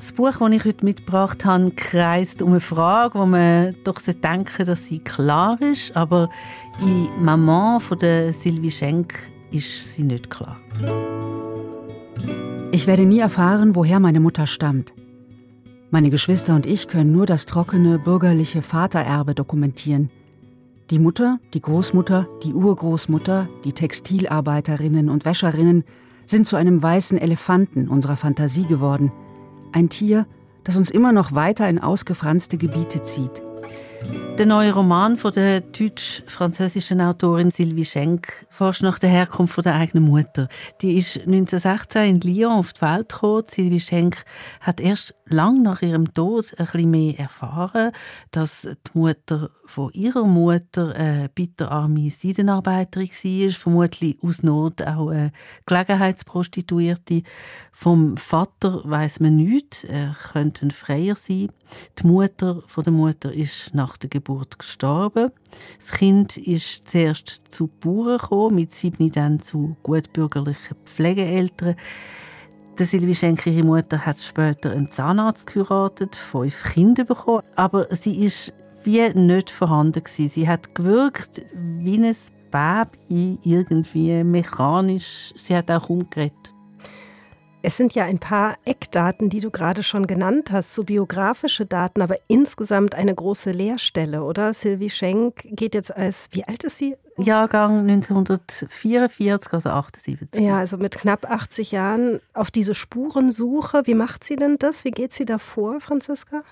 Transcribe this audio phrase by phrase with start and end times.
[0.00, 4.46] Das Buch, das ich heute mitgebracht habe, kreist um eine Frage, wo man doch denken
[4.48, 6.30] sollte, dass sie klar ist, aber
[6.80, 9.12] in «Maman» von der Sylvie Schenk
[9.50, 10.56] ist sie nicht klar.
[12.72, 14.94] Ich werde nie erfahren, woher meine Mutter stammt.
[15.90, 20.08] Meine Geschwister und ich können nur das trockene bürgerliche Vatererbe dokumentieren.
[20.88, 25.84] Die Mutter, die Großmutter, die Urgroßmutter, die Textilarbeiterinnen und Wäscherinnen
[26.24, 29.12] sind zu einem weißen Elefanten unserer Fantasie geworden–
[29.72, 30.26] ein Tier,
[30.64, 33.42] das uns immer noch weiter in ausgefranste Gebiete zieht.
[34.40, 39.74] Der neue Roman von der deutsch-französischen Autorin Sylvie Schenk forscht nach der Herkunft von der
[39.74, 40.48] eigenen Mutter.
[40.80, 43.44] Die ist 1916 in Lyon auf die Welt gekommen.
[43.46, 44.24] Sylvie Schenk
[44.62, 47.92] hat erst lang nach ihrem Tod ein bisschen mehr erfahren,
[48.30, 55.32] dass die Mutter von ihrer Mutter eine bitterarme Seidenarbeiterin war, vermutlich aus Not auch eine
[55.66, 57.22] Gelegenheitsprostituierte.
[57.72, 61.48] Vom Vater weiß man nichts, er könnte ein Freier sein.
[61.98, 65.30] Die Mutter von der Mutter ist nach der Geburt gestorben.
[65.78, 71.76] Das Kind ist zuerst zu Bauern gekommen, mit sieben dann zu gutbürgerlichen Pflegeeltern.
[72.78, 78.24] Der Silvi Schenker, ihre Mutter, hat später einen Zahnarzt geheiratet, fünf Kinder bekommen, aber sie
[78.24, 80.30] ist wie nicht vorhanden gewesen.
[80.30, 82.16] Sie hat gewirkt wie ein
[82.50, 85.32] Baby, irgendwie mechanisch.
[85.36, 86.39] Sie hat auch umgeredet.
[87.62, 92.00] Es sind ja ein paar Eckdaten, die du gerade schon genannt hast, so biografische Daten,
[92.00, 94.54] aber insgesamt eine große Leerstelle, oder?
[94.54, 96.96] Sylvie Schenk geht jetzt als, wie alt ist sie?
[97.18, 100.40] Jahrgang 1944, also 78.
[100.42, 103.82] Ja, also mit knapp 80 Jahren auf diese Spurensuche.
[103.84, 104.86] Wie macht sie denn das?
[104.86, 106.42] Wie geht sie da vor, Franziska?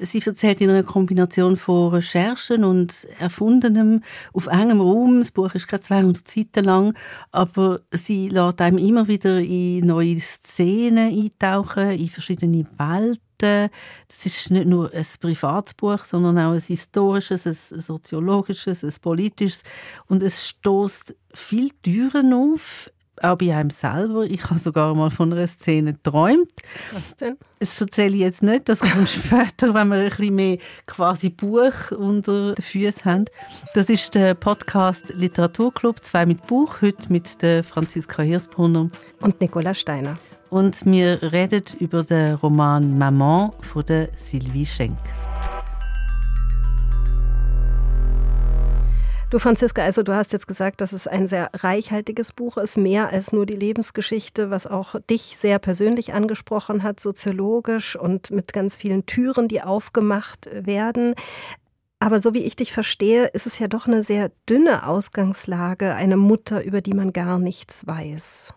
[0.00, 5.18] Sie erzählt in einer Kombination von Recherchen und Erfundenem auf engem Raum.
[5.18, 6.94] Das Buch ist gerade 200 Seiten lang,
[7.30, 13.70] aber sie lässt einem immer wieder in neue Szenen eintauchen, in verschiedene Welten.
[14.08, 19.62] Das ist nicht nur ein Privatsbuch, sondern auch ein historisches, ein soziologisches, ein politisches.
[20.06, 22.90] Und es stoßt viel Türen auf
[23.24, 24.24] auch bei einem selber.
[24.24, 26.50] Ich habe sogar mal von einer Szene geträumt.
[26.92, 27.36] Was denn?
[27.58, 31.92] Das erzähle ich jetzt nicht, das kommt später, wenn wir ein bisschen mehr quasi Buch
[31.96, 33.24] unter den Füßen haben.
[33.74, 38.90] Das ist der Podcast Literaturclub, zwei mit Buch, heute mit der Franziska Hirsbrunner.
[39.20, 40.18] Und Nicola Steiner.
[40.50, 44.98] Und wir reden über den Roman Maman von der Sylvie Schenk.
[49.32, 53.08] Du, Franziska, also du hast jetzt gesagt, dass es ein sehr reichhaltiges Buch ist, mehr
[53.08, 58.76] als nur die Lebensgeschichte, was auch dich sehr persönlich angesprochen hat, soziologisch und mit ganz
[58.76, 61.14] vielen Türen, die aufgemacht werden.
[61.98, 66.18] Aber so wie ich dich verstehe, ist es ja doch eine sehr dünne Ausgangslage, eine
[66.18, 68.52] Mutter, über die man gar nichts weiß.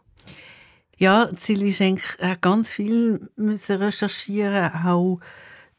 [0.97, 5.22] Ja, Silvi Schenk hat ganz viel müssen recherchieren, auch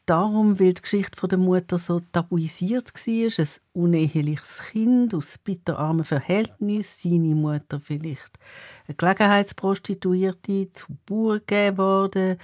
[0.09, 3.45] darum, weil die Geschichte der Mutter so tabuisiert war.
[3.45, 8.39] Ein uneheliches Kind aus bitterarmen Verhältnissen, seine Mutter vielleicht
[8.87, 12.37] eine Gelegenheitsprostituierte, zu Bauer gegeben worden.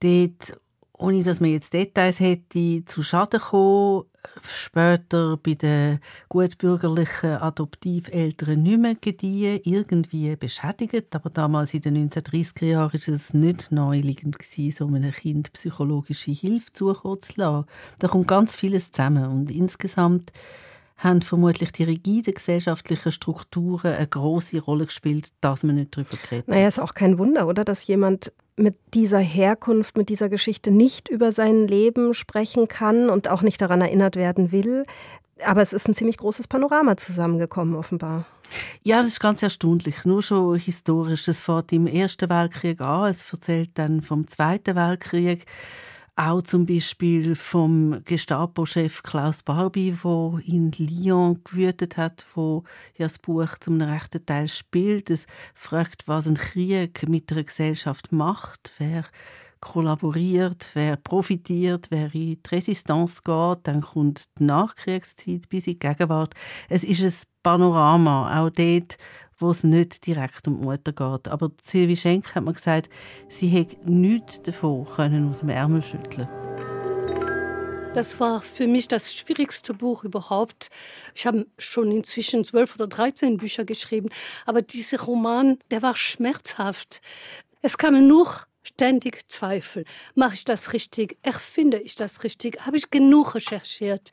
[0.00, 0.60] Dort,
[0.92, 4.04] ohne dass man jetzt Details hätte, zu Schaden gekommen,
[4.42, 11.14] später bei den gutbürgerlichen Adoptiveltern nicht mehr gediehen, irgendwie beschädigt.
[11.14, 16.72] Aber damals in den 1930er Jahren war es nicht naheliegend, so einem Kind psychologische Hilfe
[16.72, 17.66] zukommen zu lassen.
[17.98, 19.26] Da kommt ganz vieles zusammen.
[19.26, 20.32] Und insgesamt
[20.96, 26.48] haben vermutlich die rigiden gesellschaftlichen Strukturen eine große Rolle gespielt, dass man nicht darüber geredet
[26.48, 27.64] Naja, ist auch kein Wunder, oder?
[27.64, 33.28] Dass jemand mit dieser Herkunft, mit dieser Geschichte nicht über sein Leben sprechen kann und
[33.28, 34.84] auch nicht daran erinnert werden will.
[35.44, 38.26] Aber es ist ein ziemlich großes Panorama zusammengekommen, offenbar.
[38.82, 40.04] Ja, das ist ganz erstaunlich.
[40.04, 41.24] Nur schon historisch.
[41.24, 43.10] Das fährt im Ersten Weltkrieg an.
[43.10, 45.46] Es erzählt dann vom Zweiten Weltkrieg.
[46.14, 52.64] Auch zum Beispiel vom Gestapo-Chef Klaus Barbie, der in Lyon gewütet hat, wo
[52.98, 55.08] ja das Buch zum rechten Teil spielt.
[55.08, 59.04] Es fragt, was ein Krieg mit einer Gesellschaft macht, wer
[59.60, 63.60] kollaboriert, wer profitiert, wer in die Resistance geht.
[63.62, 66.34] Dann kommt die Nachkriegszeit bis in die Gegenwart.
[66.68, 68.98] Es ist ein Panorama, auch dort,
[69.42, 71.28] wo es nicht direkt um die Mutter geht.
[71.28, 72.88] Aber Sylvie Schenk hat mir gesagt,
[73.28, 76.28] sie hätte nichts davon können aus dem Ärmel schütteln
[77.94, 80.68] das war für mich das schwierigste Buch überhaupt.
[81.14, 84.08] Ich habe schon inzwischen zwölf oder dreizehn Bücher geschrieben,
[84.46, 87.00] aber dieser Roman, der war schmerzhaft.
[87.60, 89.84] Es kamen nur ständig Zweifel.
[90.14, 91.18] Mache ich das richtig?
[91.22, 92.64] Erfinde ich das richtig?
[92.64, 94.10] Habe ich genug recherchiert?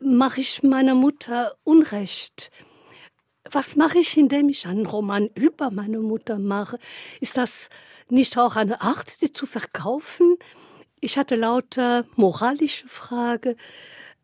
[0.00, 2.50] Mache ich meiner Mutter Unrecht?
[3.50, 6.78] Was mache ich, indem ich einen Roman über meine Mutter mache?
[7.20, 7.68] Ist das
[8.08, 10.36] nicht auch eine Art, sie zu verkaufen?
[11.00, 13.56] Ich hatte lauter moralische Frage,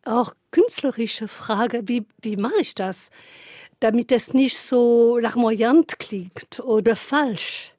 [0.04, 3.10] auch künstlerische Frage, wie, wie mache ich das,
[3.80, 7.74] damit es nicht so larmoyant klingt oder falsch.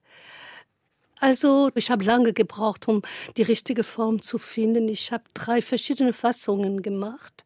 [1.19, 3.03] Also ich habe lange gebraucht, um
[3.37, 4.87] die richtige Form zu finden.
[4.87, 7.45] Ich habe drei verschiedene Fassungen gemacht.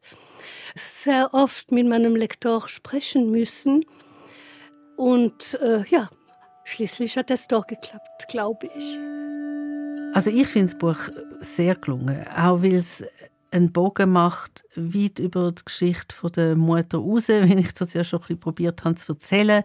[0.75, 3.86] Sehr oft mit meinem Lektor sprechen müssen.
[4.98, 6.10] Und äh, ja,
[6.63, 9.00] schließlich hat es doch geklappt, glaube ich.
[10.13, 10.98] Also ich finde das Buch
[11.42, 13.04] sehr gelungen, auch weil es
[13.56, 18.19] einen Bogen macht, weit über die Geschichte der Mutter raus, wenn ich das ja schon
[18.19, 19.63] ein bisschen probiert habe zu erzählen.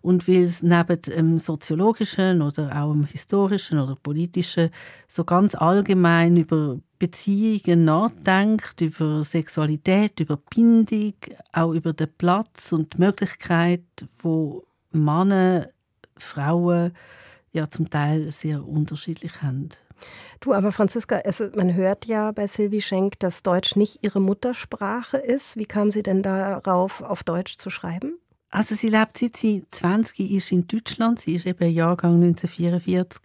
[0.00, 4.70] Und weil es neben dem soziologischen oder auch dem historischen oder politischen
[5.06, 11.14] so ganz allgemein über Beziehungen nachdenkt, über Sexualität, über Bindung,
[11.52, 13.84] auch über den Platz und die Möglichkeit,
[14.18, 15.68] wo Männer,
[16.16, 16.92] Frauen
[17.52, 19.70] ja zum Teil sehr unterschiedlich haben.
[20.40, 25.16] Du, aber Franziska, es, man hört ja bei Sylvie Schenk, dass Deutsch nicht ihre Muttersprache
[25.16, 25.56] ist.
[25.56, 28.18] Wie kam sie denn darauf, auf Deutsch zu schreiben?
[28.50, 31.20] Also sie lebt seit sie 20 ist in Deutschland.
[31.20, 33.20] Sie ist eben Jahrgang 1944.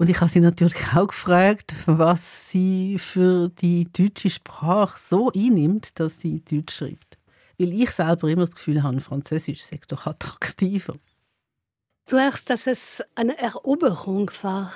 [0.00, 6.00] Und ich habe sie natürlich auch gefragt, was sie für die deutsche Sprache so einnimmt,
[6.00, 7.18] dass sie Deutsch schreibt.
[7.58, 10.94] Weil ich selber immer das Gefühl habe, Französisch sei doch attraktiver.
[12.06, 14.72] Zuerst, dass es eine Eroberung war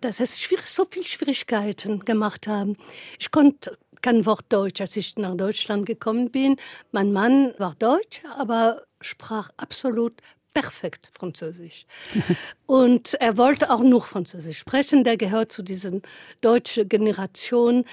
[0.00, 2.76] dass es so viele Schwierigkeiten gemacht haben.
[3.18, 6.56] Ich konnte kein Wort Deutsch, als ich nach Deutschland gekommen bin.
[6.92, 10.20] Mein Mann war Deutsch, aber sprach absolut
[10.54, 11.86] perfekt Französisch.
[12.66, 15.04] Und er wollte auch nur Französisch sprechen.
[15.04, 16.02] Der gehört zu diesen
[16.40, 17.84] deutschen Generation,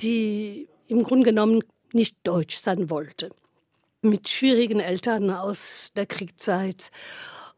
[0.00, 3.30] die im Grunde genommen nicht Deutsch sein wollte.
[4.02, 6.90] Mit schwierigen Eltern aus der Kriegszeit.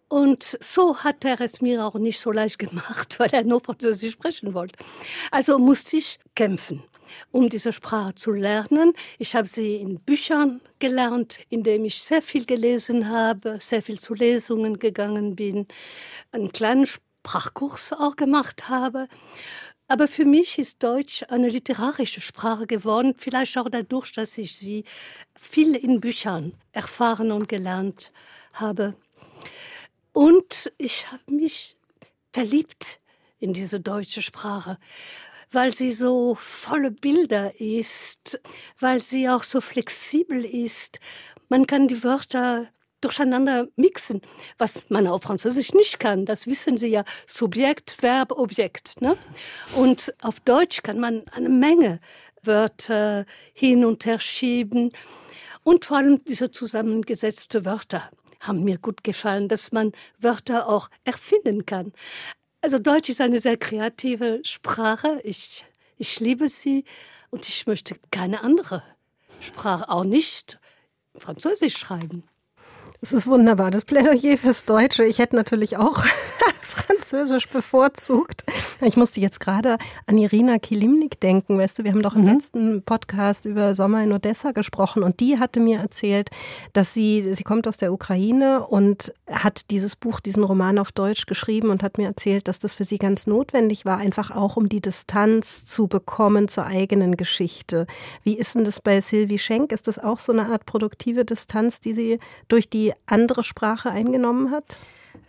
[0.08, 4.12] Und so hat er es mir auch nicht so leicht gemacht, weil er nur Französisch
[4.12, 4.78] sprechen wollte.
[5.30, 6.82] Also musste ich kämpfen,
[7.32, 8.92] um diese Sprache zu lernen.
[9.18, 14.14] Ich habe sie in Büchern gelernt, indem ich sehr viel gelesen habe, sehr viel zu
[14.14, 15.66] Lesungen gegangen bin,
[16.32, 19.08] einen kleinen Sprachkurs auch gemacht habe.
[19.90, 24.84] Aber für mich ist Deutsch eine literarische Sprache geworden, vielleicht auch dadurch, dass ich sie
[25.34, 28.12] viel in Büchern erfahren und gelernt
[28.52, 28.94] habe.
[30.12, 31.76] Und ich habe mich
[32.32, 33.00] verliebt
[33.38, 34.78] in diese deutsche Sprache,
[35.50, 38.40] weil sie so volle Bilder ist,
[38.80, 41.00] weil sie auch so flexibel ist.
[41.48, 42.68] Man kann die Wörter
[43.00, 44.20] durcheinander mixen,
[44.58, 46.26] was man auf Französisch nicht kann.
[46.26, 47.04] Das wissen Sie ja.
[47.26, 49.00] Subjekt, Verb, Objekt.
[49.00, 49.16] Ne?
[49.76, 52.00] Und auf Deutsch kann man eine Menge
[52.42, 54.92] Wörter hin und her schieben
[55.62, 58.10] und vor allem diese zusammengesetzte Wörter
[58.40, 61.92] haben mir gut gefallen, dass man Wörter auch erfinden kann.
[62.60, 65.20] Also Deutsch ist eine sehr kreative Sprache.
[65.22, 65.64] Ich,
[65.96, 66.84] ich liebe sie
[67.30, 68.82] und ich möchte keine andere
[69.40, 70.58] Sprache, auch nicht
[71.14, 72.24] Französisch schreiben.
[73.00, 73.70] Das ist wunderbar.
[73.70, 75.04] Das Plädoyer fürs Deutsche.
[75.04, 76.04] Ich hätte natürlich auch
[77.08, 78.44] Französisch bevorzugt.
[78.82, 81.56] Ich musste jetzt gerade an Irina Kilimnik denken.
[81.56, 82.34] Weißt du, wir haben doch im mhm.
[82.34, 86.28] letzten Podcast über Sommer in Odessa gesprochen und die hatte mir erzählt,
[86.74, 91.24] dass sie, sie kommt aus der Ukraine und hat dieses Buch, diesen Roman auf Deutsch
[91.24, 94.68] geschrieben und hat mir erzählt, dass das für sie ganz notwendig war, einfach auch um
[94.68, 97.86] die Distanz zu bekommen zur eigenen Geschichte.
[98.22, 99.72] Wie ist denn das bei Sylvie Schenk?
[99.72, 104.50] Ist das auch so eine Art produktive Distanz, die sie durch die andere Sprache eingenommen
[104.50, 104.76] hat?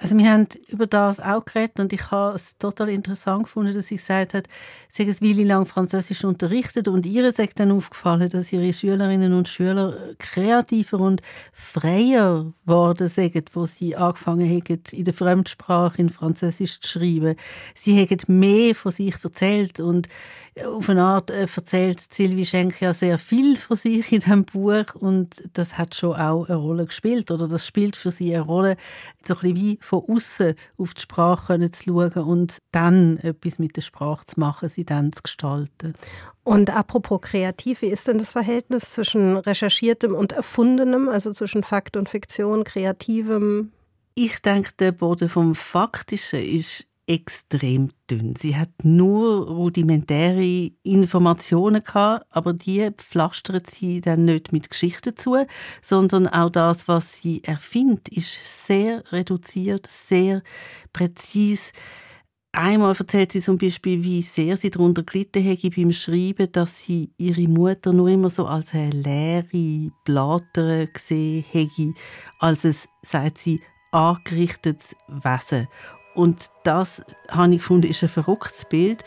[0.01, 3.87] Also wir haben über das auch geredet und ich habe es total interessant gefunden, dass
[3.87, 4.47] sie gesagt hat,
[4.87, 9.33] sie hat eine Weile lang Französisch unterrichtet und ihr ist dann aufgefallen, dass ihre Schülerinnen
[9.33, 16.09] und Schüler kreativer und freier geworden sind, wo sie angefangen haben, in der Fremdsprache in
[16.09, 17.35] Französisch zu schreiben.
[17.75, 20.07] Sie haben mehr von sich erzählt und
[20.65, 24.95] auf eine Art äh, erzählt Sylvie Schenk ja sehr viel von sich in diesem Buch
[24.95, 28.77] und das hat schon auch eine Rolle gespielt oder das spielt für sie eine Rolle,
[29.25, 33.75] so ein bisschen wie von außen auf die Sprache zu schauen und dann etwas mit
[33.75, 35.93] der Sprache zu machen, sie dann zu gestalten.
[36.43, 41.97] Und apropos kreativ, wie ist denn das Verhältnis zwischen recherchiertem und erfundenem, also zwischen Fakt
[41.97, 43.71] und Fiktion, kreativem?
[44.13, 48.35] Ich denke, der Boden vom Faktischen ist extrem dünn.
[48.37, 55.35] Sie hat nur rudimentäre Informationen gehabt, aber die pflastert sie dann nicht mit Geschichten zu,
[55.81, 60.43] sondern auch das, was sie erfindet, ist sehr reduziert, sehr
[60.93, 61.71] präzise.
[62.51, 67.11] Einmal erzählt sie zum Beispiel, wie sehr sie darunter gelitten hätte beim Schreiben, dass sie
[67.17, 71.93] ihre Mutter nur immer so als eine leere Blatter gesehen hätte,
[72.39, 73.61] als es, sagt sie,
[73.91, 75.67] angerichtetes Wesen.
[76.15, 79.03] Und das, habe ich gefunden, ist ein verrücktes Bild.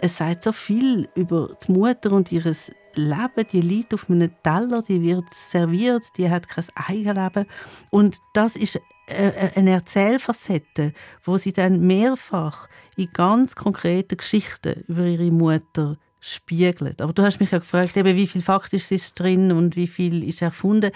[0.00, 3.46] es sagt so viel über die Mutter und ihres Leben.
[3.52, 7.46] Die liegt auf einem Teller, die wird serviert, die hat kein Eigenleben.
[7.90, 10.92] Und das ist eine Erzählfacette,
[11.24, 17.02] wo sie dann mehrfach in ganz konkreten Geschichten über ihre Mutter spiegelt.
[17.02, 20.26] Aber du hast mich ja gefragt, eben, wie viel faktisch ist drin und wie viel
[20.26, 20.90] ist erfunden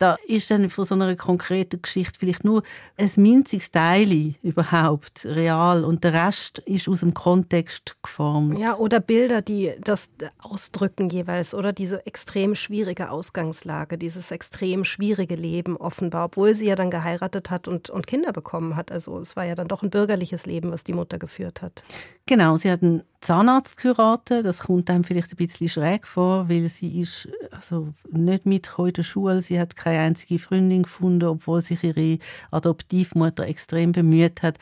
[0.00, 2.62] da ist dann von so einer konkreten Geschichte vielleicht nur
[2.96, 8.58] ein minziges Teil überhaupt real und der Rest ist aus dem Kontext geformt.
[8.58, 15.34] Ja, oder Bilder, die das ausdrücken jeweils oder diese extrem schwierige Ausgangslage, dieses extrem schwierige
[15.34, 18.90] Leben offenbar, obwohl sie ja dann geheiratet hat und, und Kinder bekommen hat.
[18.90, 21.84] Also es war ja dann doch ein bürgerliches Leben, was die Mutter geführt hat.
[22.24, 24.46] Genau, sie hat einen Zahnarzt geheiratet.
[24.46, 28.92] Das kommt einem vielleicht ein bisschen schräg vor, weil sie ist also nicht mit in
[28.92, 29.42] der Schule.
[29.42, 32.18] Sie hat keine einzige Freundin gefunden, obwohl sich ihre
[32.50, 34.58] Adoptivmutter extrem bemüht hat.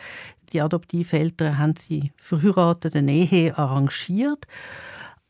[0.53, 4.47] Die Adoptiveltern haben sie verheiratete Ehe arrangiert.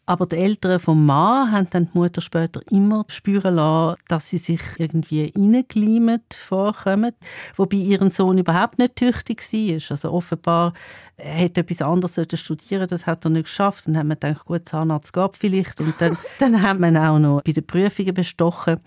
[0.09, 4.39] Aber die Eltern vom Mann haben dann die Mutter später immer spüren lassen, dass sie
[4.39, 7.13] sich irgendwie reingleimet vorkommen.
[7.57, 9.91] Wobei ihren Sohn überhaupt nicht tüchtig war.
[9.91, 10.73] Also offenbar
[11.19, 13.87] hätte etwas anderes studieren das hat er nicht geschafft.
[13.87, 15.79] Dann haben wir gedacht, gut, Zahnarzt gab vielleicht.
[15.83, 18.81] Und dann, dann haben wir auch noch bei den Prüfungen bestochen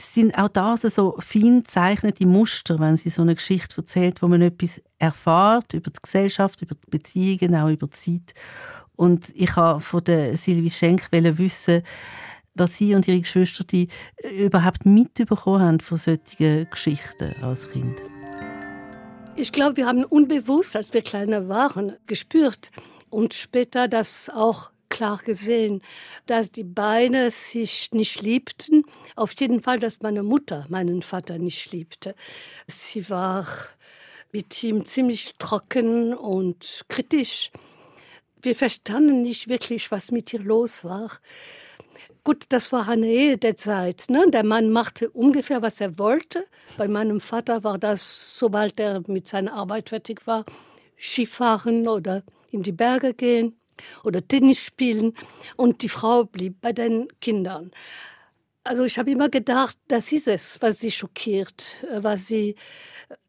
[0.00, 4.42] sind auch das so fein gezeichnete Muster, wenn sie so eine Geschichte erzählt, wo man
[4.42, 7.90] etwas erfahrt über die Gesellschaft, über die Beziehungen, auch über die
[8.22, 8.34] Zeit.
[8.96, 11.82] Und ich habe von der Silvi Schenk wissen,
[12.54, 13.88] was sie und ihre Geschwister die
[14.38, 18.00] überhaupt mitbekommen haben von solchen Geschichten als Kind.
[19.34, 22.70] Ich glaube, wir haben unbewusst, als wir kleiner waren, gespürt
[23.08, 25.80] und später das auch klar gesehen,
[26.26, 28.84] dass die beiden sich nicht liebten.
[29.16, 32.14] Auf jeden Fall, dass meine Mutter meinen Vater nicht liebte.
[32.66, 33.46] Sie war
[34.32, 37.50] mit ihm ziemlich trocken und kritisch.
[38.42, 41.10] Wir verstanden nicht wirklich, was mit ihr los war.
[42.24, 44.06] Gut, das war eine Ehe der Zeit.
[44.08, 44.26] Ne?
[44.32, 46.44] Der Mann machte ungefähr, was er wollte.
[46.76, 50.44] Bei meinem Vater war das, sobald er mit seiner Arbeit fertig war,
[50.98, 53.56] Skifahren oder in die Berge gehen
[54.02, 55.14] oder Tennis spielen.
[55.56, 57.70] Und die Frau blieb bei den Kindern.
[58.64, 62.56] Also ich habe immer gedacht, das ist es, was sie schockiert, was sie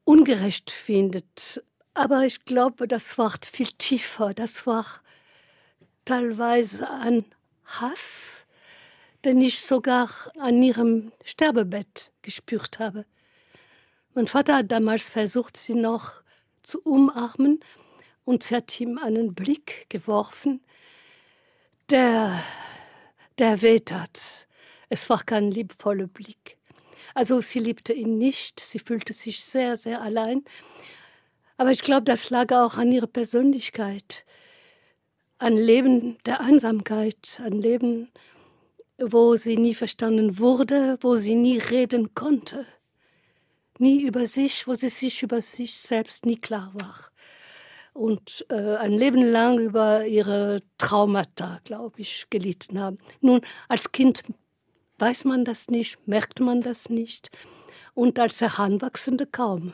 [0.03, 1.63] ungerecht findet.
[1.95, 4.33] Aber ich glaube, das war viel tiefer.
[4.33, 4.85] Das war
[6.05, 7.25] teilweise ein
[7.65, 8.45] Hass,
[9.25, 13.05] den ich sogar an ihrem Sterbebett gespürt habe.
[14.13, 16.13] Mein Vater hat damals versucht, sie noch
[16.61, 17.59] zu umarmen
[18.25, 20.61] und sie hat ihm einen Blick geworfen,
[21.89, 22.43] der,
[23.37, 24.19] der wehtat.
[24.89, 26.57] Es war kein liebvoller Blick.
[27.15, 30.43] Also sie liebte ihn nicht, sie fühlte sich sehr, sehr allein.
[31.57, 34.25] Aber ich glaube, das lag auch an ihrer Persönlichkeit
[35.39, 38.09] ein Leben der Einsamkeit, ein Leben,
[38.97, 42.65] wo sie nie verstanden wurde, wo sie nie reden konnte,
[43.77, 46.95] nie über sich, wo sie sich über sich selbst nie klar war.
[47.93, 52.97] Und äh, ein Leben lang über ihre Traumata, glaube ich, gelitten haben.
[53.21, 54.23] Nun, als Kind
[54.97, 57.29] weiß man das nicht, merkt man das nicht
[57.93, 59.73] und als Heranwachsende kaum.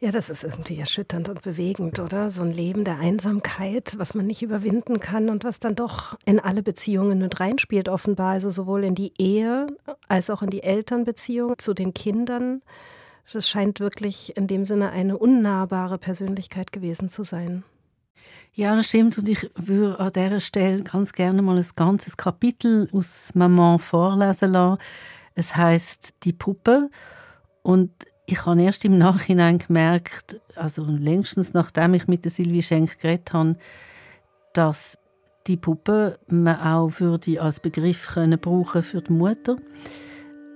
[0.00, 2.30] Ja, das ist irgendwie erschütternd und bewegend, oder?
[2.30, 6.38] So ein Leben der Einsamkeit, was man nicht überwinden kann und was dann doch in
[6.38, 8.30] alle Beziehungen mit reinspielt, offenbar.
[8.30, 9.66] Also sowohl in die Ehe
[10.06, 12.62] als auch in die Elternbeziehung zu den Kindern.
[13.32, 17.64] Das scheint wirklich in dem Sinne eine unnahbare Persönlichkeit gewesen zu sein.
[18.54, 19.18] Ja, das stimmt.
[19.18, 24.52] Und ich würde an dieser Stelle ganz gerne mal ein ganzes Kapitel aus Maman vorlesen
[24.52, 24.80] lassen.
[25.34, 26.88] Es heißt Die Puppe.
[27.62, 27.90] Und
[28.30, 33.32] ich habe erst im Nachhinein gemerkt, also längstens nachdem ich mit der Sylvie Schenk geredet
[33.32, 33.56] habe,
[34.52, 34.98] dass
[35.46, 39.56] die Puppe man auch würde als Begriff können brauchen für die Mutter.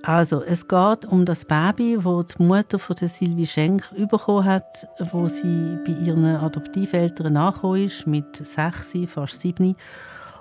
[0.02, 4.86] Also es geht um das Baby, wo die Mutter von der Sylvie Schenk bekommen hat,
[5.10, 9.76] wo sie bei ihren Adoptiveltern nachgekommen ist mit sechs, fast sieben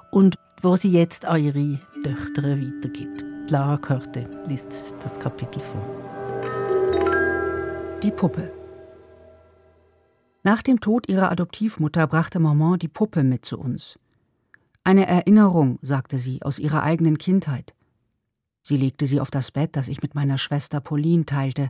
[0.09, 3.23] und wo sie jetzt an ihre Töchter weitergibt.
[3.49, 6.10] Lara Körte liest das Kapitel vor.
[8.03, 8.51] Die Puppe.
[10.41, 13.99] Nach dem Tod ihrer Adoptivmutter brachte Maman die Puppe mit zu uns.
[14.83, 17.75] Eine Erinnerung, sagte sie, aus ihrer eigenen Kindheit.
[18.63, 21.69] Sie legte sie auf das Bett, das ich mit meiner Schwester Pauline teilte.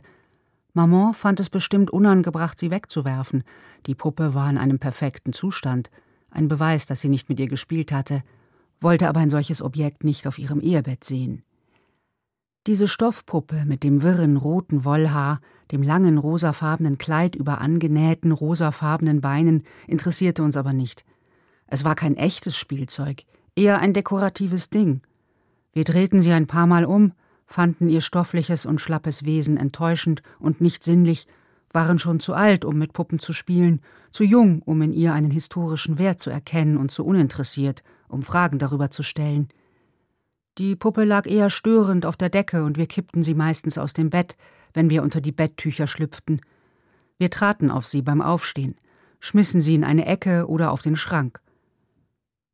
[0.72, 3.44] Maman fand es bestimmt unangebracht, sie wegzuwerfen.
[3.84, 5.90] Die Puppe war in einem perfekten Zustand,
[6.30, 8.22] ein Beweis, dass sie nicht mit ihr gespielt hatte,
[8.80, 11.42] wollte aber ein solches Objekt nicht auf ihrem Ehebett sehen.
[12.68, 15.40] Diese Stoffpuppe mit dem wirren roten Wollhaar,
[15.72, 21.04] dem langen rosafarbenen Kleid über angenähten rosafarbenen Beinen interessierte uns aber nicht.
[21.66, 23.24] Es war kein echtes Spielzeug,
[23.56, 25.00] eher ein dekoratives Ding.
[25.72, 27.14] Wir drehten sie ein paar Mal um,
[27.46, 31.26] fanden ihr stoffliches und schlappes Wesen enttäuschend und nicht sinnlich,
[31.72, 33.80] waren schon zu alt, um mit Puppen zu spielen,
[34.12, 38.60] zu jung, um in ihr einen historischen Wert zu erkennen und zu uninteressiert, um Fragen
[38.60, 39.48] darüber zu stellen.
[40.58, 44.10] Die Puppe lag eher störend auf der Decke und wir kippten sie meistens aus dem
[44.10, 44.36] Bett,
[44.74, 46.42] wenn wir unter die Betttücher schlüpften.
[47.18, 48.76] Wir traten auf sie beim Aufstehen,
[49.18, 51.40] schmissen sie in eine Ecke oder auf den Schrank.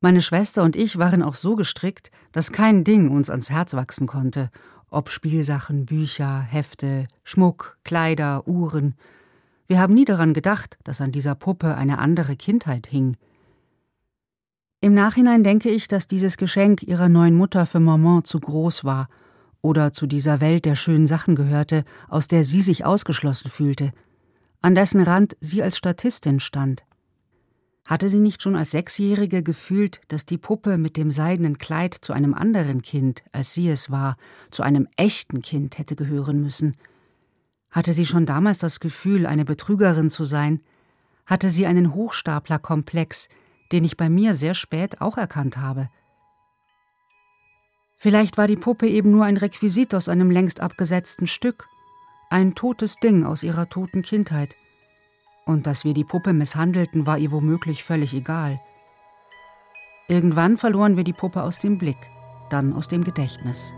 [0.00, 4.06] Meine Schwester und ich waren auch so gestrickt, dass kein Ding uns ans Herz wachsen
[4.06, 4.50] konnte,
[4.90, 8.94] ob Spielsachen, Bücher, Hefte, Schmuck, Kleider, Uhren.
[9.66, 13.16] Wir haben nie daran gedacht, dass an dieser Puppe eine andere Kindheit hing.
[14.80, 19.08] Im Nachhinein denke ich, dass dieses Geschenk ihrer neuen Mutter für Maman zu groß war
[19.60, 23.92] oder zu dieser Welt der schönen Sachen gehörte, aus der sie sich ausgeschlossen fühlte,
[24.60, 26.84] an dessen Rand sie als Statistin stand.
[27.86, 32.12] Hatte sie nicht schon als Sechsjährige gefühlt, dass die Puppe mit dem seidenen Kleid zu
[32.12, 34.16] einem anderen Kind, als sie es war,
[34.52, 36.76] zu einem echten Kind hätte gehören müssen?
[37.70, 40.60] Hatte sie schon damals das Gefühl, eine Betrügerin zu sein?
[41.26, 43.28] Hatte sie einen Hochstaplerkomplex,
[43.72, 45.88] den ich bei mir sehr spät auch erkannt habe?
[47.96, 51.68] Vielleicht war die Puppe eben nur ein Requisit aus einem längst abgesetzten Stück,
[52.30, 54.56] ein totes Ding aus ihrer toten Kindheit–
[55.48, 58.60] und dass wir die Puppe misshandelten, war ihr womöglich völlig egal.
[60.06, 61.96] Irgendwann verloren wir die Puppe aus dem Blick,
[62.50, 63.74] dann aus dem Gedächtnis.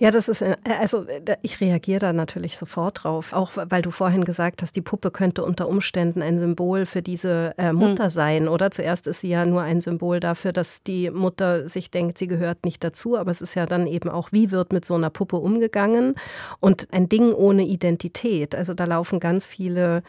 [0.00, 1.06] Ja, das ist, äh, also
[1.42, 5.44] ich reagiere da natürlich sofort drauf, auch weil du vorhin gesagt hast, die Puppe könnte
[5.44, 8.10] unter Umständen ein Symbol für diese äh, Mutter hm.
[8.10, 8.70] sein, oder?
[8.70, 12.64] Zuerst ist sie ja nur ein Symbol dafür, dass die Mutter sich denkt, sie gehört
[12.64, 15.36] nicht dazu, aber es ist ja dann eben auch, wie wird mit so einer Puppe
[15.36, 16.14] umgegangen
[16.60, 18.54] und ein Ding ohne Identität.
[18.54, 20.02] Also da laufen ganz viele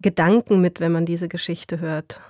[0.00, 2.20] Gedanken mit, wenn man diese Geschichte hört.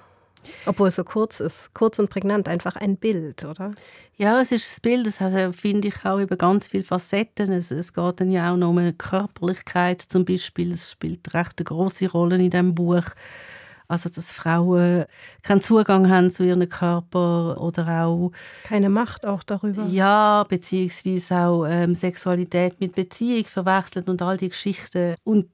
[0.67, 3.71] Obwohl es so kurz ist, kurz und prägnant, einfach ein Bild, oder?
[4.17, 7.53] Ja, es ist das Bild, das hat, finde ich, auch über ganz viele Facetten.
[7.53, 10.73] Es, es geht dann ja auch noch um eine Körperlichkeit zum Beispiel.
[10.73, 13.05] Es spielt recht eine große Rolle in diesem Buch.
[13.89, 15.05] Also, dass Frauen
[15.43, 18.31] keinen Zugang haben zu ihrem Körper oder auch...
[18.63, 19.85] Keine Macht auch darüber.
[19.87, 25.17] Ja, beziehungsweise auch ähm, Sexualität mit Beziehung verwechselt und all die Geschichten.
[25.25, 25.51] Und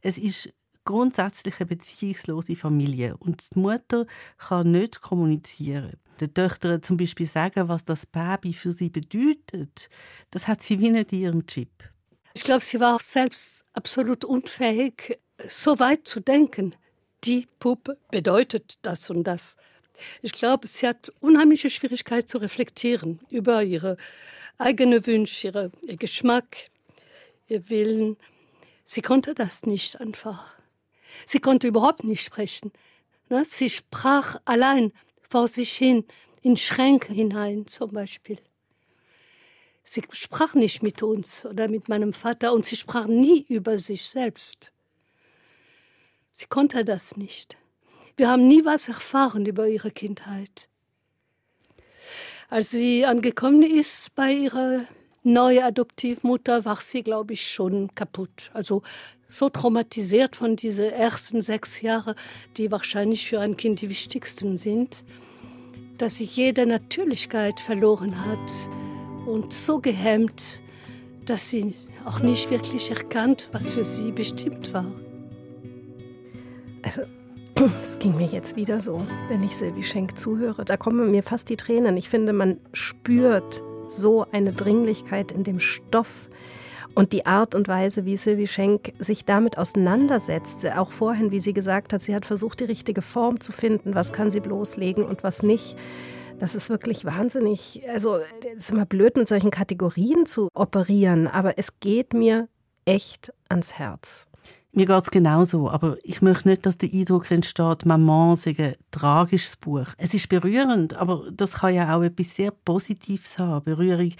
[0.00, 0.52] es ist
[0.84, 4.06] grundsätzlich eine beziehungslose Familie und die Mutter
[4.38, 5.96] kann nicht kommunizieren.
[6.20, 9.88] Der Töchter zum Beispiel sagen, was das Baby für sie bedeutet,
[10.30, 11.70] das hat sie wie nicht in ihrem Chip.
[12.34, 16.74] Ich glaube, sie war auch selbst absolut unfähig, so weit zu denken.
[17.24, 19.56] Die Puppe bedeutet das und das.
[20.22, 23.96] Ich glaube, sie hat unheimliche Schwierigkeit zu reflektieren über ihre
[24.58, 26.70] eigene Wünsche, ihre, ihr Geschmack,
[27.48, 28.16] ihr Willen.
[28.84, 30.61] Sie konnte das nicht einfach.
[31.24, 32.72] Sie konnte überhaupt nicht sprechen.
[33.28, 33.44] Ne?
[33.44, 34.92] Sie sprach allein
[35.28, 36.04] vor sich hin,
[36.42, 38.38] in Schränke hinein zum Beispiel.
[39.84, 44.04] Sie sprach nicht mit uns oder mit meinem Vater und sie sprach nie über sich
[44.06, 44.72] selbst.
[46.32, 47.56] Sie konnte das nicht.
[48.16, 50.68] Wir haben nie was erfahren über ihre Kindheit.
[52.48, 54.86] Als sie angekommen ist bei ihrer
[55.22, 58.50] neuen Adoptivmutter, war sie, glaube ich, schon kaputt.
[58.52, 58.82] Also
[59.28, 62.14] so traumatisiert von diesen ersten sechs Jahren,
[62.56, 65.04] die wahrscheinlich für ein Kind die wichtigsten sind,
[65.98, 68.68] dass sie jede Natürlichkeit verloren hat
[69.26, 70.58] und so gehemmt,
[71.24, 74.90] dass sie auch nicht wirklich erkannt, was für sie bestimmt war.
[76.82, 77.02] Also,
[77.80, 80.64] es ging mir jetzt wieder so, wenn ich Sylvie Schenk zuhöre.
[80.64, 81.96] Da kommen mir fast die Tränen.
[81.96, 83.62] Ich finde, man spürt
[83.96, 86.28] so eine Dringlichkeit in dem Stoff,
[86.94, 91.52] und die Art und Weise, wie Sylvie Schenk sich damit auseinandersetzt, auch vorhin, wie sie
[91.52, 95.22] gesagt hat, sie hat versucht, die richtige Form zu finden, was kann sie bloßlegen und
[95.22, 95.76] was nicht.
[96.38, 97.82] Das ist wirklich wahnsinnig.
[97.88, 98.18] Also,
[98.54, 102.48] es ist immer blöd, mit solchen Kategorien zu operieren, aber es geht mir
[102.84, 104.26] echt ans Herz.
[104.74, 108.74] Mir geht es genauso, aber ich möchte nicht, dass der Eindruck entsteht, Maman sei ein
[108.90, 109.86] tragisches Buch.
[109.98, 113.64] Es ist berührend, aber das kann ja auch etwas sehr Positives haben.
[113.64, 114.14] Berührung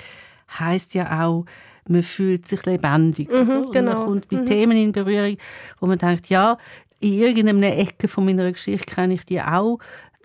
[0.58, 1.46] heißt ja auch,
[1.88, 3.30] man fühlt sich lebendig.
[3.30, 3.94] Mhm, genau.
[3.94, 4.46] Man kommt mit mhm.
[4.46, 5.38] Themen in Berührung,
[5.80, 6.58] wo man denkt, ja,
[7.00, 9.78] in irgendeiner Ecke von meiner Geschichte kenne ich die auch,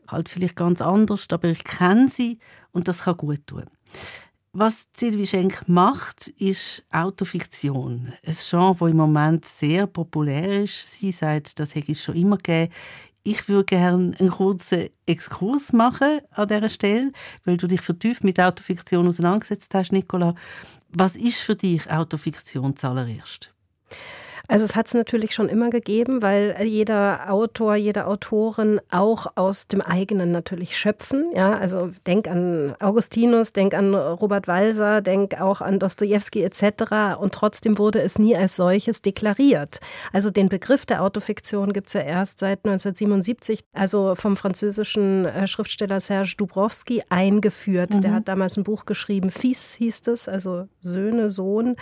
[0.09, 2.39] halt vielleicht ganz anders, aber ich kenne sie
[2.73, 3.65] und das kann gut tun.
[4.60, 8.12] Was Sylvie Schenk macht, ist Autofiktion.
[8.26, 10.93] Ein Genre, das im Moment sehr populär ist.
[10.93, 12.74] Sie sagt, das hätte es schon immer gegeben.
[13.22, 17.12] Ich würde gerne einen kurzen Exkurs machen an dieser Stelle,
[17.46, 20.34] weil du dich vertieft mit Autofiktion auseinandergesetzt hast, Nicola.
[20.89, 23.54] Was ist für dich Autofiktion zuallererst?
[24.47, 29.67] Also es hat es natürlich schon immer gegeben, weil jeder Autor, jede Autorin auch aus
[29.67, 31.31] dem eigenen natürlich schöpfen.
[31.33, 37.17] Ja, also denk an Augustinus, denk an Robert Walser, denk auch an Dostoevsky etc.
[37.19, 39.79] Und trotzdem wurde es nie als solches deklariert.
[40.13, 45.47] Also den Begriff der Autofiktion gibt es ja erst seit 1977, also vom französischen äh,
[45.47, 47.95] Schriftsteller Serge Dubrowski eingeführt.
[47.95, 48.01] Mhm.
[48.01, 51.75] Der hat damals ein Buch geschrieben, Fils hieß es, also Söhne, Sohn,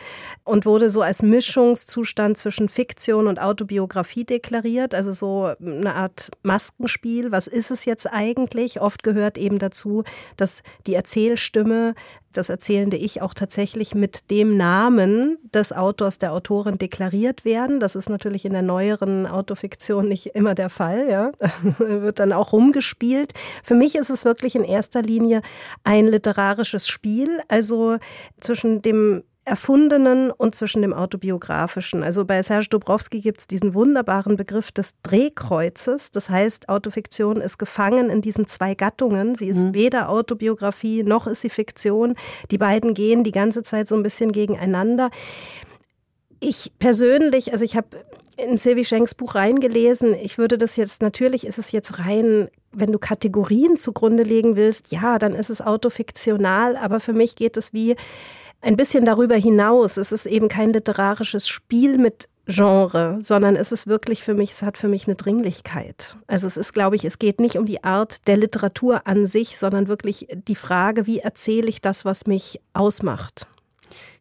[0.43, 6.31] und wurde so als Mischungszustand zwischen zwischen Fiktion und Autobiografie deklariert, also so eine Art
[6.41, 7.31] Maskenspiel.
[7.31, 8.79] Was ist es jetzt eigentlich?
[8.79, 10.03] Oft gehört eben dazu,
[10.37, 11.95] dass die Erzählstimme
[12.31, 17.79] das erzählende Ich auch tatsächlich mit dem Namen des Autors, der Autorin deklariert werden.
[17.79, 21.09] Das ist natürlich in der neueren Autofiktion nicht immer der Fall.
[21.09, 21.31] Ja.
[21.77, 23.33] wird dann auch rumgespielt.
[23.63, 25.41] Für mich ist es wirklich in erster Linie
[25.83, 27.97] ein literarisches Spiel, also
[28.39, 32.03] zwischen dem Erfundenen und zwischen dem Autobiografischen.
[32.03, 36.09] Also bei Serge Dobrowski gibt es diesen wunderbaren Begriff des Drehkreuzes.
[36.09, 39.35] Das heißt, Autofiktion ist gefangen in diesen zwei Gattungen.
[39.35, 39.73] Sie ist mhm.
[39.75, 42.15] weder Autobiografie noch ist sie Fiktion.
[42.49, 45.11] Die beiden gehen die ganze Zeit so ein bisschen gegeneinander.
[46.39, 47.87] Ich persönlich, also ich habe
[48.37, 50.15] in Sylvie Schenks Buch reingelesen.
[50.15, 54.91] Ich würde das jetzt, natürlich ist es jetzt rein, wenn du Kategorien zugrunde legen willst,
[54.91, 57.95] ja, dann ist es autofiktional, aber für mich geht es wie
[58.65, 59.97] ein bisschen darüber hinaus.
[59.97, 64.61] Es ist eben kein literarisches Spiel mit Genre, sondern es ist wirklich für mich, es
[64.61, 66.17] hat für mich eine Dringlichkeit.
[66.27, 69.57] Also es ist, glaube ich, es geht nicht um die Art der Literatur an sich,
[69.57, 73.47] sondern wirklich die Frage, wie erzähle ich das, was mich ausmacht.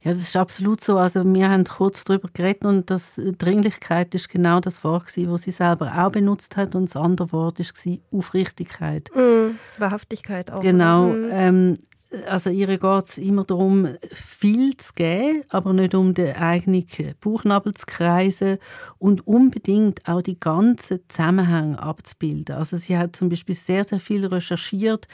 [0.03, 0.99] Ja, das ist absolut so.
[0.99, 5.43] Also wir haben kurz darüber geredet und das Dringlichkeit ist genau das Wort gewesen, was
[5.43, 7.75] sie selber auch benutzt hat und das andere Wort ist
[8.13, 9.11] Aufrichtigkeit.
[9.15, 10.61] Mm, Wahrhaftigkeit auch.
[10.61, 11.09] Genau.
[11.09, 11.31] Mm.
[11.31, 11.79] Ähm,
[12.27, 16.87] also ihr geht es immer darum, viel zu geben, aber nicht um den eigenen
[17.21, 18.59] Bauchnabel zu kreisen
[18.99, 22.57] und unbedingt auch die ganzen Zusammenhänge abzubilden.
[22.57, 25.09] Also sie hat zum Beispiel sehr, sehr viel recherchiert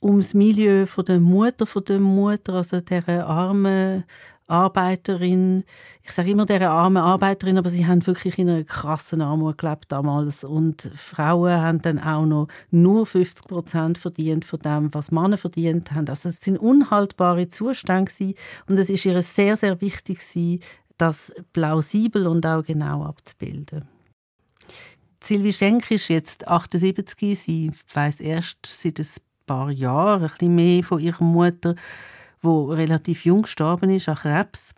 [0.00, 4.04] um das Milieu von der Mutter, von der Mutter, also der armen
[4.50, 5.64] Arbeiterin.
[6.02, 9.86] Ich sage immer der arme Arbeiterin, aber sie haben wirklich in einer krassen Armut gelebt
[9.88, 10.44] damals.
[10.44, 15.92] Und Frauen haben dann auch noch nur 50 Prozent verdient von dem, was Männer verdient
[15.92, 16.08] haben.
[16.08, 18.34] Also es sind unhaltbare Zustände
[18.66, 20.20] und es ist ihr sehr, sehr wichtig
[20.98, 23.88] das plausibel und auch genau abzubilden.
[25.22, 29.06] Silvi Schenk ist jetzt 78, sie weiß erst seit ein
[29.46, 31.74] paar Jahren ein bisschen mehr von ihrer Mutter
[32.42, 34.74] wo relativ jung gestorben ist an Krebs.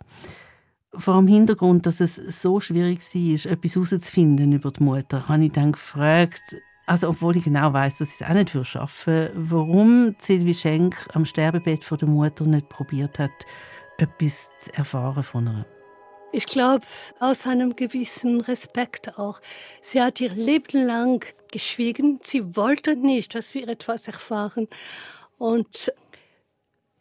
[0.95, 5.51] Vor dem Hintergrund, dass es so schwierig war, etwas herauszufinden über die Mutter, habe ich
[5.51, 6.41] dann gefragt,
[6.85, 11.07] also obwohl ich genau weiß, dass ich es auch nicht für schaffe, warum Sylvie Schenk
[11.13, 13.31] am Sterbebett von der Mutter nicht probiert hat,
[13.97, 15.65] etwas zu erfahren von ihr.
[16.35, 16.85] Ich glaube,
[17.19, 19.39] aus einem gewissen Respekt auch.
[19.83, 22.19] Sie hat ihr Leben lang geschwiegen.
[22.23, 24.67] Sie wollte nicht, dass wir etwas erfahren.
[25.37, 25.93] Und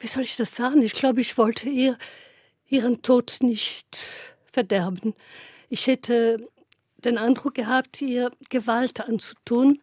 [0.02, 0.82] wie soll ich das sagen?
[0.82, 1.96] Ich glaube, ich wollte ihr
[2.68, 3.96] ihren Tod nicht
[4.50, 5.14] verderben.
[5.68, 6.48] Ich hätte
[6.98, 9.80] den Eindruck gehabt, ihr Gewalt anzutun.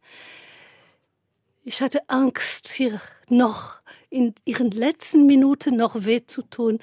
[1.64, 3.80] Ich hatte Angst, ihr noch
[4.10, 6.80] in ihren letzten Minuten noch weh zu tun,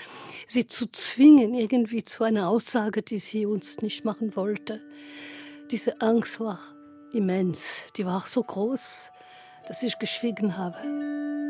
[0.46, 4.80] sie zu zwingen irgendwie zu einer Aussage, die sie uns nicht machen wollte.
[5.70, 6.60] Diese Angst war
[7.12, 9.10] immens, die war so groß,
[9.68, 11.45] dass ich geschwiegen habe.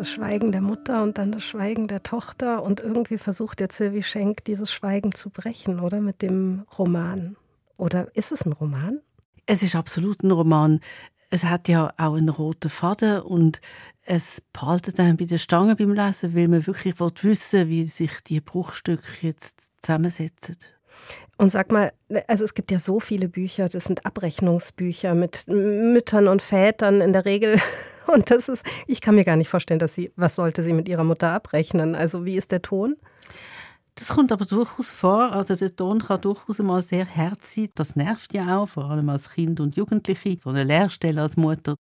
[0.00, 2.62] Das Schweigen der Mutter und dann das Schweigen der Tochter.
[2.62, 6.00] Und irgendwie versucht jetzt Sylvie Schenk, dieses Schweigen zu brechen, oder?
[6.00, 7.36] Mit dem Roman.
[7.76, 9.02] Oder ist es ein Roman?
[9.44, 10.80] Es ist absolut ein Roman.
[11.28, 13.60] Es hat ja auch einen roten Faden und
[14.00, 18.40] es behaltet dann bei der Stange beim Lesen, weil man wirklich wissen wie sich die
[18.40, 20.56] Bruchstücke jetzt zusammensetzen.
[21.36, 21.92] Und sag mal,
[22.26, 27.12] also es gibt ja so viele Bücher, das sind Abrechnungsbücher mit Müttern und Vätern in
[27.12, 27.58] der Regel
[28.06, 30.88] Und das ist, ich kann mir gar nicht vorstellen, dass sie, was sollte sie mit
[30.88, 31.94] ihrer Mutter abrechnen?
[31.94, 32.96] Also wie ist der Ton?
[33.94, 35.32] Das kommt aber durchaus vor.
[35.32, 37.68] Also der Ton kann durchaus mal sehr hart sein.
[37.74, 40.38] Das nervt ja auch, vor allem als Kind und Jugendliche.
[40.38, 41.74] So eine Lehrstelle als Mutter.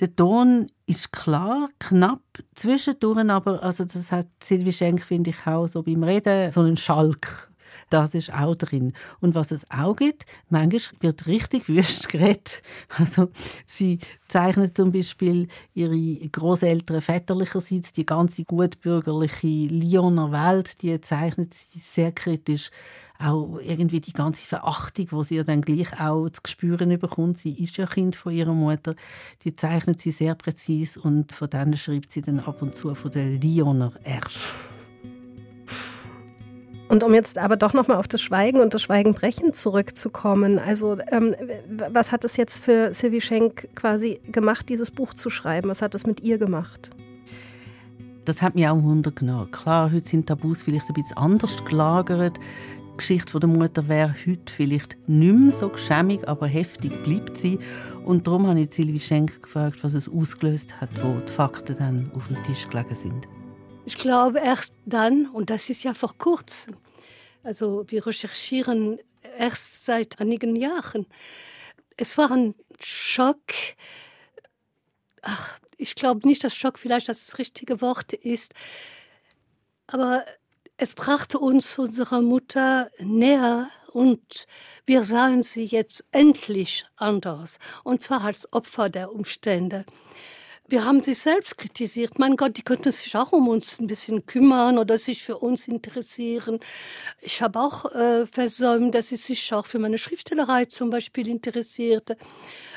[0.00, 2.20] Der Ton ist klar, knapp,
[2.54, 6.76] zwischendurch aber, also das hat Silvi Schenk, finde ich, auch so beim Reden, so einen
[6.76, 7.50] Schalk
[7.90, 8.92] das ist auch drin.
[9.20, 12.62] Und was es auch gibt, manchmal wird richtig wüst geredet.
[12.96, 13.30] Also
[13.66, 21.80] sie zeichnet zum Beispiel ihre Großeltern väterlicherseits, die ganze gutbürgerliche Lyoner Welt, die zeichnet sie
[21.80, 22.70] sehr kritisch
[23.18, 27.38] auch irgendwie die ganze Verachtung, wo sie ja dann gleich auch zu spüren bekommt.
[27.38, 28.94] Sie ist ja Kind von ihrer Mutter.
[29.44, 33.10] Die zeichnet sie sehr präzise und von denen schreibt sie dann ab und zu von
[33.10, 34.52] der Lyoner Ersch.
[36.88, 41.34] Und um jetzt aber doch nochmal auf das Schweigen und das Schweigenbrechen zurückzukommen, also ähm,
[41.92, 45.68] was hat es jetzt für Sylvie Schenk quasi gemacht, dieses Buch zu schreiben?
[45.68, 46.90] Was hat es mit ihr gemacht?
[48.24, 52.38] Das hat mich auch wundern Klar, heute sind Tabus vielleicht ein bisschen anders gelagert.
[52.92, 57.58] Die Geschichte der Mutter wäre heute vielleicht nicht mehr so geschämig, aber heftig bleibt sie.
[58.04, 62.10] Und darum habe ich Sylvie Schenk gefragt, was es ausgelöst hat, wo die Fakten dann
[62.14, 63.28] auf dem Tisch gelegen sind.
[63.86, 66.76] Ich glaube erst dann, und das ist ja vor kurzem,
[67.44, 68.98] also wir recherchieren
[69.38, 71.06] erst seit einigen Jahren.
[71.96, 73.44] Es war ein Schock.
[75.22, 78.54] Ach, ich glaube nicht, dass Schock vielleicht das richtige Wort ist,
[79.86, 80.24] aber
[80.76, 84.48] es brachte uns unsere Mutter näher und
[84.84, 89.86] wir sahen sie jetzt endlich anders, und zwar als Opfer der Umstände.
[90.68, 92.18] Wir haben sie selbst kritisiert.
[92.18, 95.68] Mein Gott, die könnten sich auch um uns ein bisschen kümmern oder sich für uns
[95.68, 96.58] interessieren.
[97.20, 102.16] Ich habe auch äh, versäumt, dass sie sich auch für meine Schriftstellerei zum Beispiel interessierte,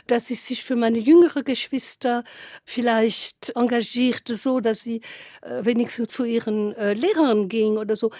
[0.05, 2.23] dass sie sich für meine jüngere Geschwister
[2.63, 5.01] vielleicht engagierte, so dass sie
[5.41, 8.11] äh, wenigstens zu ihren äh, Lehrern ging oder so.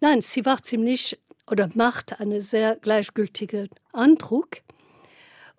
[0.00, 1.18] Nein, sie war ziemlich
[1.50, 4.58] oder macht einen sehr gleichgültigen Eindruck.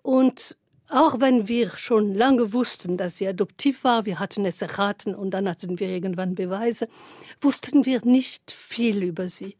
[0.02, 0.56] Und
[0.88, 5.32] auch wenn wir schon lange wussten, dass sie adoptiv war, wir hatten es erraten und
[5.32, 6.88] dann hatten wir irgendwann Beweise,
[7.40, 9.56] wussten wir nicht viel über sie.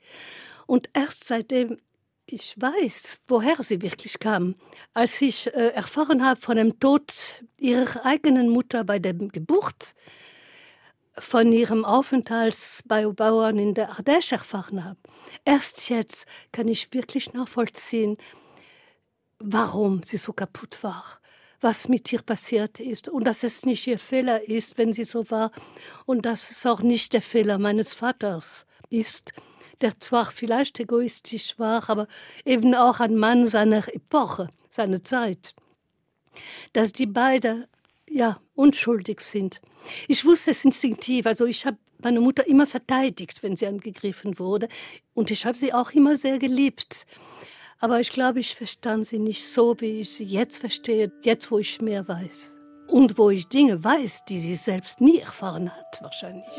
[0.67, 1.79] Und erst seitdem
[2.29, 4.57] ich weiß, woher sie wirklich kam,
[4.95, 7.15] als ich äh, erfahren habe von dem Tod
[7.57, 9.95] ihrer eigenen Mutter bei der Geburt,
[11.19, 14.99] von ihrem Aufenthalt bei Bauern in der Ardèche erfahren habe.
[15.45, 18.19] Erst jetzt kann ich wirklich nachvollziehen,
[19.39, 21.05] warum sie so kaputt war,
[21.61, 25.31] was mit ihr passiert ist und dass es nicht ihr Fehler ist, wenn sie so
[25.31, 25.51] war
[26.05, 29.33] und dass es auch nicht der Fehler meines Vaters ist,
[29.81, 32.07] der zwar vielleicht egoistisch war, aber
[32.45, 35.55] eben auch ein Mann seiner Epoche, seiner Zeit.
[36.73, 37.69] Dass die beide
[38.09, 39.61] ja unschuldig sind.
[40.09, 44.69] Ich wusste es instinktiv, also ich habe meine Mutter immer verteidigt, wenn sie angegriffen wurde,
[45.15, 47.07] und ich habe sie auch immer sehr geliebt.
[47.79, 51.59] Aber ich glaube, ich verstand sie nicht so, wie ich sie jetzt verstehe, jetzt wo
[51.59, 52.59] ich mehr weiß.
[52.89, 56.55] Und wo ich Dinge weiß, die sie selbst nie erfahren hat, wahrscheinlich.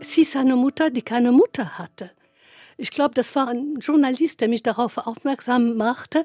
[0.00, 2.10] Sie ist eine Mutter, die keine Mutter hatte.
[2.76, 6.24] Ich glaube, das war ein Journalist, der mich darauf aufmerksam machte.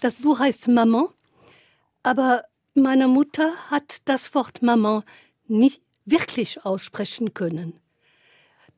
[0.00, 1.08] Das Buch heißt Maman.
[2.02, 5.02] Aber meine Mutter hat das Wort Maman
[5.46, 7.80] nie wirklich aussprechen können.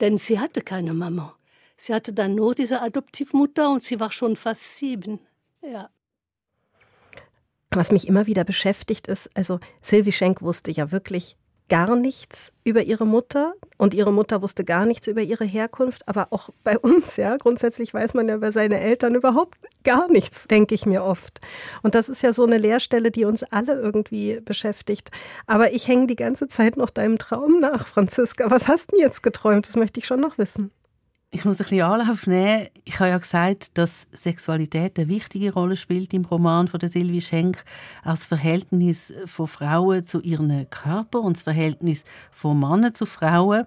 [0.00, 1.36] Denn sie hatte keine Mama.
[1.76, 5.20] Sie hatte dann nur diese Adoptivmutter und sie war schon fast sieben.
[5.62, 5.90] Ja.
[7.70, 11.36] Was mich immer wieder beschäftigt ist, also Sylvie Schenk wusste ja wirklich
[11.68, 16.28] gar nichts über ihre Mutter und ihre Mutter wusste gar nichts über ihre Herkunft, aber
[16.30, 20.74] auch bei uns, ja, grundsätzlich weiß man ja über seine Eltern überhaupt gar nichts, denke
[20.74, 21.40] ich mir oft.
[21.82, 25.10] Und das ist ja so eine Leerstelle, die uns alle irgendwie beschäftigt.
[25.46, 28.50] Aber ich hänge die ganze Zeit noch deinem Traum nach, Franziska.
[28.50, 29.68] Was hast du denn jetzt geträumt?
[29.68, 30.70] Das möchte ich schon noch wissen.
[31.32, 32.68] Ich muss ein bisschen Anlauf nehmen.
[32.84, 37.64] Ich habe ja gesagt, dass Sexualität eine wichtige Rolle spielt im Roman von Sylvie Schenk
[38.04, 43.64] als Verhältnis von Frauen zu ihren Körper und das Verhältnis von Männern zu Frauen.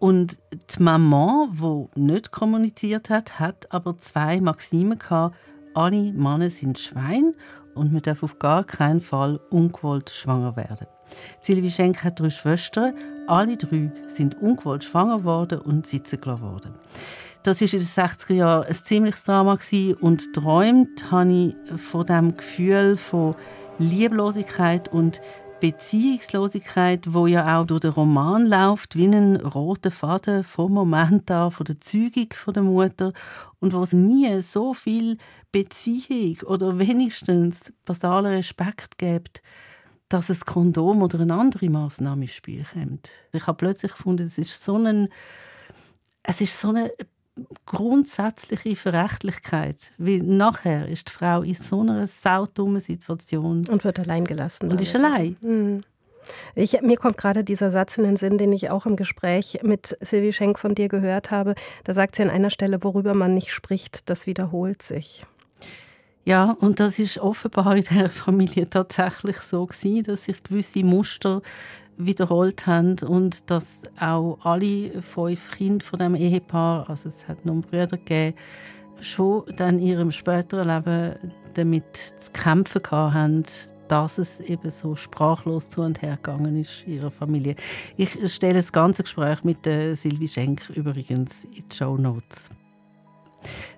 [0.00, 5.36] Und die Maman, die nicht kommuniziert hat, hat aber zwei Maximen gehabt.
[5.74, 7.34] Alle Männer sind Schwein
[7.74, 10.86] und man darf auf gar keinen Fall ungewollt schwanger werden.
[11.42, 12.94] Sylvie Schenk hat drei Schwestern.
[13.28, 16.74] Alle drei sind ungewollt schwanger worden und sitzen gelassen worden.
[17.42, 19.58] Das war in den 60er Jahren ein ziemliches Drama
[20.00, 23.34] und träumt habe ich von dem Gefühl von
[23.78, 25.20] Lieblosigkeit und
[25.60, 31.50] Beziehungslosigkeit, wo ja auch durch den Roman läuft, wie ein roter Faden vom Moment an,
[31.50, 33.12] von der Zeugung von der Mutter
[33.60, 35.18] und wo es nie so viel
[35.52, 39.42] Beziehung oder wenigstens basaler Respekt gibt
[40.08, 43.10] dass ein Kondom oder eine andere Maßnahme ins Spiel kommt.
[43.32, 45.08] Ich habe plötzlich gefunden, es ist so ein,
[46.22, 46.92] es ist so eine
[47.66, 54.24] grundsätzliche Verrechtlichkeit, weil nachher ist die Frau in so einer saudummen Situation und wird allein
[54.24, 55.36] gelassen und ist allein.
[55.40, 55.84] Mhm.
[56.54, 59.96] Ich, mir kommt gerade dieser Satz in den Sinn, den ich auch im Gespräch mit
[60.00, 61.54] Sylvie Schenk von dir gehört habe.
[61.84, 65.24] Da sagt sie an einer Stelle, worüber man nicht spricht, das wiederholt sich.
[66.24, 71.42] Ja, und das ist offenbar in der Familie tatsächlich so gewesen, dass sich gewisse Muster
[71.96, 77.60] wiederholt haben und dass auch alle fünf Kinder von dem Ehepaar, also es hat noch
[77.62, 78.36] Brüder gegeben,
[79.00, 83.44] schon dann in ihrem späteren Leben damit zu kämpfen haben,
[83.88, 87.56] dass es eben so sprachlos zu und her gegangen ist in ihrer Familie.
[87.96, 92.50] Ich stelle das ganze Gespräch mit der Silvi Schenk übrigens in die Show Notes.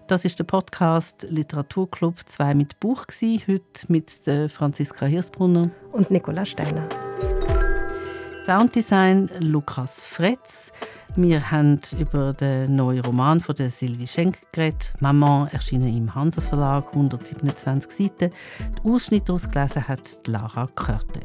[0.07, 6.11] Das ist der Podcast Literaturclub 2 mit Buch gewesen, heute mit der Franziska Hirsbrunner und
[6.11, 6.89] Nicola Steiner.
[8.45, 10.73] Sounddesign Lukas Fretz.
[11.15, 14.95] Wir haben über den neuen Roman von der Sylvie Schenk geredet.
[15.01, 18.35] Maman erschienen im Hansa Verlag, 127 Seiten.
[18.79, 21.21] Die Ausschnitte ausgelesen hat Lara Körte.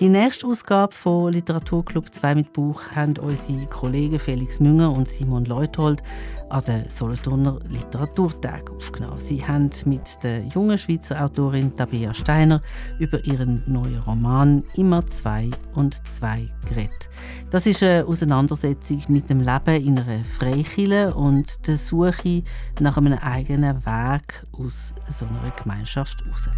[0.00, 5.44] Die nächste Ausgabe von Literaturclub 2 mit Buch haben unsere Kollegen Felix Münger und Simon
[5.44, 6.02] Leuthold
[6.48, 9.18] an den Solothurner Literaturtag aufgenommen.
[9.18, 12.62] Sie haben mit der jungen Schweizer Autorin Tabea Steiner
[12.98, 17.08] über ihren neuen Roman «Immer zwei und zwei» geredet.
[17.50, 22.42] Das ist eine Auseinandersetzung mit dem Leben in einer Freikirche und der Suche
[22.80, 26.48] nach einem eigenen Weg aus so einer Gemeinschaft heraus.